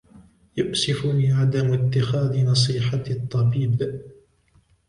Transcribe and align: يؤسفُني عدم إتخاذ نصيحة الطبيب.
يؤسفُني 0.57 1.31
عدم 1.33 1.73
إتخاذ 1.73 2.43
نصيحة 2.45 3.03
الطبيب. 3.09 4.01